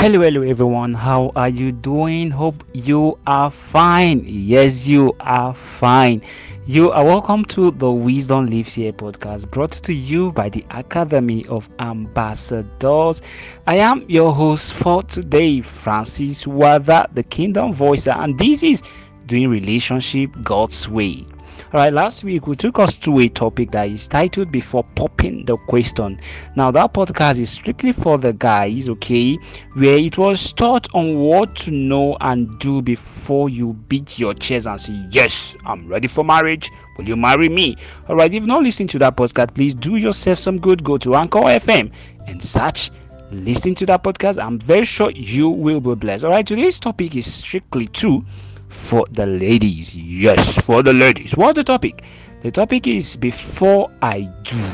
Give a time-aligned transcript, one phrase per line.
[0.00, 0.94] Hello, hello, everyone.
[0.94, 2.30] How are you doing?
[2.30, 4.22] Hope you are fine.
[4.24, 6.22] Yes, you are fine.
[6.66, 11.44] You are welcome to the Wisdom Lives Here podcast brought to you by the Academy
[11.46, 13.22] of Ambassadors.
[13.66, 18.84] I am your host for today, Francis Wada, the Kingdom Voicer, and this is
[19.28, 21.26] Doing Relationship God's Way.
[21.74, 25.44] All right, last week we took us to a topic that is titled Before Popping
[25.44, 26.18] the Question.
[26.56, 29.36] Now, that podcast is strictly for the guys, okay,
[29.74, 34.66] where it was taught on what to know and do before you beat your chest
[34.66, 36.70] and say, Yes, I'm ready for marriage.
[36.96, 37.76] Will you marry me?
[38.08, 40.82] All right, if not listened to that podcast, please do yourself some good.
[40.82, 41.92] Go to Anchor FM
[42.26, 42.90] and search
[43.30, 44.42] listen to that podcast.
[44.42, 46.24] I'm very sure you will be blessed.
[46.24, 48.24] All right, today's topic is strictly true
[48.68, 49.96] for the ladies.
[49.96, 51.36] Yes, for the ladies.
[51.36, 52.02] What's the topic?
[52.42, 54.64] The topic is before I do.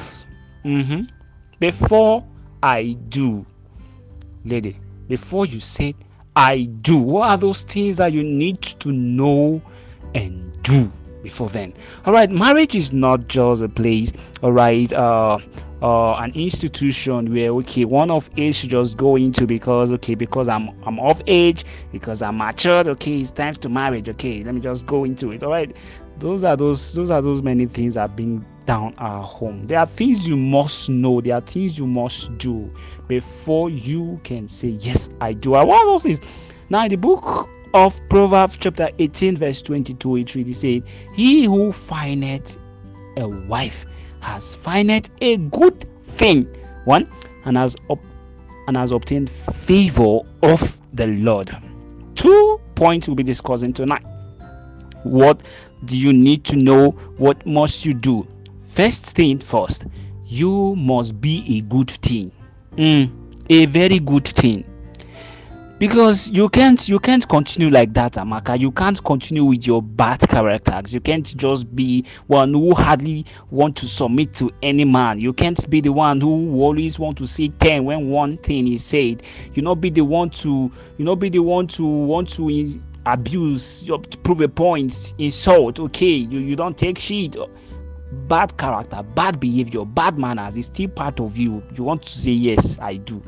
[0.65, 1.03] Mm-hmm.
[1.61, 2.25] Before
[2.63, 3.47] I do.
[4.45, 4.79] Lady,
[5.09, 5.95] before you say
[6.37, 9.63] I do, what are those things that you need to know
[10.15, 10.91] and do
[11.23, 11.73] before then?
[12.05, 15.39] All right, marriage is not just a place, all right, uh,
[15.85, 20.49] uh, an institution where okay one of age should just go into because okay because
[20.49, 24.63] I'm I'm of age because I'm matured okay it's time to marriage okay let me
[24.63, 25.77] just go into it all right
[26.17, 29.67] those are those those are those many things that bring down our home.
[29.67, 32.75] There are things you must know there are things you must do
[33.07, 35.53] before you can say yes I do.
[35.53, 36.23] I want those things
[36.71, 40.83] now in the book of Proverbs chapter 18 verse 22 it really said
[41.15, 42.57] he who findeth
[43.19, 43.85] a wife
[44.25, 46.45] has findeth a good thing
[46.85, 47.09] one
[47.45, 47.99] and has up
[48.67, 51.55] and has obtained favor of the lord.
[52.15, 54.05] Two points we'll be discussing tonight.
[55.03, 55.43] What
[55.85, 56.93] do you need to know?
[57.19, 58.27] What must you do?
[58.63, 59.87] First thing first
[60.27, 62.33] you must be a good thing.
[62.77, 63.11] Mm,
[63.51, 64.65] a very good thing
[65.85, 68.59] because you can't you can't continue like that amaka.
[68.59, 70.95] You can't continue with your bad characters.
[70.95, 75.21] You can't just be one who hardly want to submit to any man.
[75.21, 78.83] You can't be the one who always want to say 10 when one thing is
[78.83, 79.25] said.
[79.53, 83.83] You not be the one to you not be the one to want to abuse
[83.83, 85.81] to prove a point insult.
[85.81, 87.37] Okay you, you don't take shit.
[88.27, 91.63] Bad character bad behavior bad manners is still part of you.
[91.77, 93.23] You want to say yes i do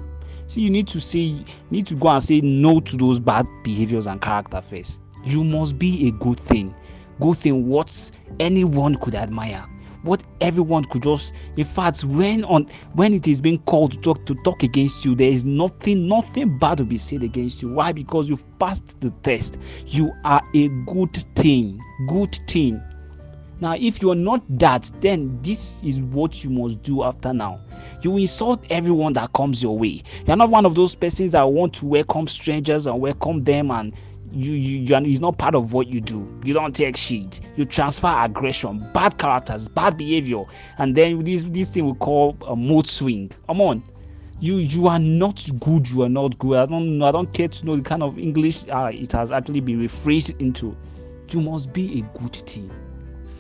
[0.49, 4.07] See, you need to say, need to go and say no to those bad behaviors
[4.07, 5.01] and character first.
[5.25, 6.75] You must be a good thing.
[7.21, 9.67] Good thing what anyone could admire.
[10.03, 14.25] What everyone could just in fact when on when it is being called to talk
[14.27, 17.73] to talk against you, there is nothing, nothing bad to be said against you.
[17.73, 17.91] Why?
[17.91, 19.59] Because you've passed the test.
[19.87, 21.81] You are a good thing.
[22.07, 22.81] Good thing.
[23.59, 27.61] Now, if you are not that, then this is what you must do after now.
[28.03, 30.03] You insult everyone that comes your way.
[30.27, 33.95] You're not one of those persons that want to welcome strangers and welcome them and
[34.31, 36.29] you, you, you is not part of what you do.
[36.45, 37.41] You don't take shit.
[37.57, 40.45] You transfer aggression, bad characters, bad behavior,
[40.77, 43.31] and then this this thing we call a mood swing.
[43.47, 43.83] Come on,
[44.41, 45.89] you you are not good.
[45.89, 46.59] You are not good.
[46.59, 49.61] I don't I don't care to know the kind of English uh, it has actually
[49.61, 50.77] been rephrased into.
[51.31, 52.71] You must be a good team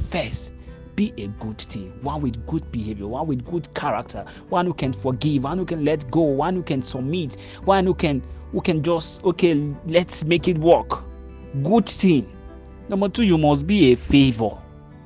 [0.06, 0.53] first
[0.97, 1.93] be a good thing.
[2.03, 5.84] One with good behavior one with good character one who can forgive one who can
[5.84, 8.22] let go one who can submit one who can
[8.53, 9.55] who can just okay
[9.87, 11.05] let's make it work.
[11.62, 12.27] Good thing.
[12.89, 14.50] Number two you must be a favor.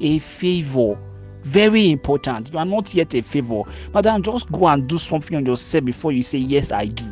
[0.00, 0.96] A favor.
[1.42, 2.52] Very important.
[2.52, 3.62] You are not yet a favor.
[3.92, 7.04] But then just go and do something on yourself before you say yes i do.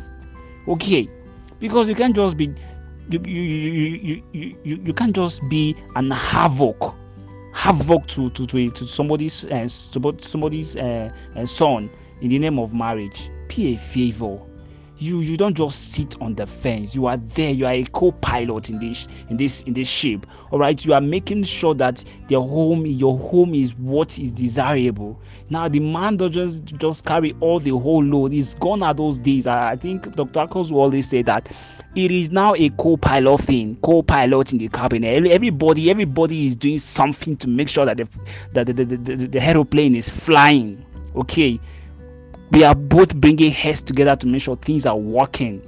[0.67, 1.09] Okay.
[1.59, 2.53] Because you can't just be
[3.09, 6.95] you you you you you, you, you can't just be an havoc
[7.51, 11.89] havoc to to to, to somebody's uh, somebody's uh, uh, son
[12.21, 13.29] in the name of marriage.
[13.47, 14.39] Be a favor
[14.99, 16.93] you you don't just sit on the fence.
[16.93, 17.51] You are there.
[17.51, 20.25] You are a co-pilot in this in this in this ship.
[20.51, 20.83] All right?
[20.85, 25.19] You are making sure that the home your home is what is desirable.
[25.49, 28.33] Now the man doesn't just, carry all the whole load.
[28.33, 29.47] He's gone are those days.
[29.47, 31.49] I, I think dr Akos will always say that
[31.95, 35.03] it is now a co-pilot thing co-pilot in the cabin.
[35.05, 38.21] Everybody everybody is doing something to make sure that the
[38.53, 40.85] that the, the, the, the aeroplane is flying.
[41.15, 41.59] Okay
[42.51, 45.61] we are both bringing heads together to make sure things are working.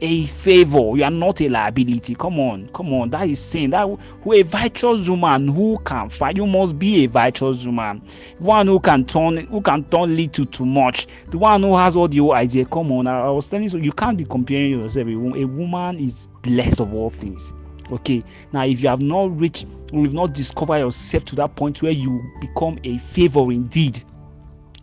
[0.00, 2.14] A favor you are not a liability.
[2.14, 3.10] Come on come on.
[3.10, 3.88] That is saying that
[4.22, 8.02] who a virtuous woman who can fight you must be a virtuous woman.
[8.38, 11.08] One who can turn who can turn little too much.
[11.30, 12.64] The one who has all the whole idea.
[12.64, 15.08] Come on i, I was telling you so you can't be comparing yourself.
[15.08, 17.52] A, woman is blessed of all things.
[17.90, 18.22] Okay?
[18.52, 22.22] Now if you have not reached you've not discovered yourself to that point where you
[22.40, 24.04] become a favor indeed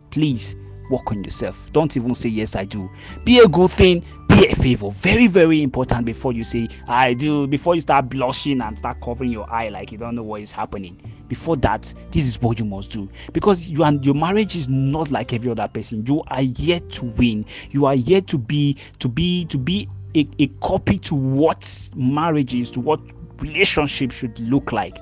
[0.09, 0.55] please
[0.89, 1.71] work on yourself.
[1.73, 2.89] Don't even say yes, I do.
[3.23, 4.91] Be a good thing, be a favor.
[4.91, 9.31] Very, very important before you say I do, before you start blushing and start covering
[9.31, 11.01] your eye like you don't know what is happening.
[11.27, 15.11] Before that, this is what you must do because you and your marriage is not
[15.11, 16.05] like every other person.
[16.05, 17.45] You are yet to win.
[17.71, 22.55] You are yet to be to be to be a, a copy to what marriage
[22.55, 23.01] is, to what
[23.39, 24.97] relationship should look like.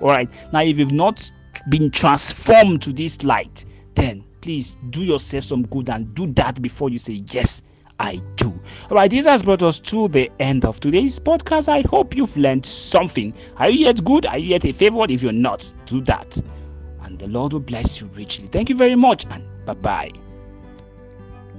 [0.00, 0.28] All right.
[0.52, 1.30] Now, if you've not
[1.68, 3.64] been transformed to this light,
[3.94, 7.62] then please do yourself some good and do that before you say yes.
[8.00, 8.48] I do.
[8.90, 11.68] All right, this has brought us to the end of today's podcast.
[11.68, 13.34] I hope you've learned something.
[13.56, 14.24] Are you yet good?
[14.26, 15.10] Are you yet a favorite?
[15.10, 16.40] If you're not, do that.
[17.02, 18.46] And the Lord will bless you richly.
[18.48, 20.12] Thank you very much, and bye bye.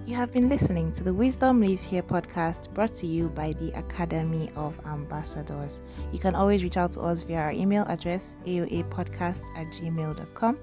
[0.09, 3.71] You have been listening to the Wisdom Lives Here podcast brought to you by the
[3.77, 5.83] Academy of Ambassadors.
[6.11, 10.57] You can always reach out to us via our email address aoapodcast at gmail.com,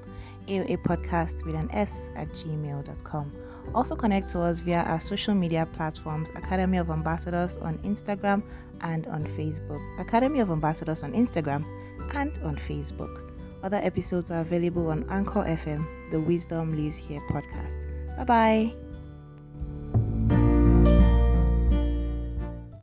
[0.49, 3.33] aoapodcast with an S at gmail.com.
[3.73, 8.43] Also connect to us via our social media platforms Academy of Ambassadors on Instagram
[8.81, 9.81] and on Facebook.
[10.01, 11.65] Academy of Ambassadors on Instagram
[12.15, 13.31] and on Facebook.
[13.63, 17.87] Other episodes are available on Anchor FM, the Wisdom Lives Here podcast.
[18.17, 18.86] Bye bye.